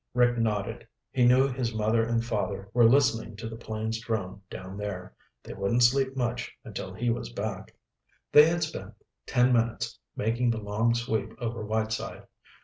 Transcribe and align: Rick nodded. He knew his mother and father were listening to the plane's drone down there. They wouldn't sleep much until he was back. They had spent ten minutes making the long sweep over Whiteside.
Rick 0.15 0.39
nodded. 0.39 0.87
He 1.11 1.27
knew 1.27 1.47
his 1.47 1.75
mother 1.75 2.03
and 2.03 2.25
father 2.25 2.71
were 2.73 2.89
listening 2.89 3.35
to 3.35 3.47
the 3.47 3.55
plane's 3.55 3.99
drone 3.99 4.41
down 4.49 4.75
there. 4.75 5.13
They 5.43 5.53
wouldn't 5.53 5.83
sleep 5.83 6.15
much 6.17 6.51
until 6.63 6.91
he 6.91 7.11
was 7.11 7.31
back. 7.31 7.75
They 8.31 8.47
had 8.47 8.63
spent 8.63 8.95
ten 9.27 9.53
minutes 9.53 9.99
making 10.15 10.49
the 10.49 10.57
long 10.57 10.95
sweep 10.95 11.35
over 11.37 11.63
Whiteside. 11.63 12.23